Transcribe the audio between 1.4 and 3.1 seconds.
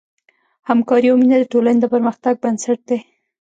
ټولنې د پرمختګ بنسټ دی.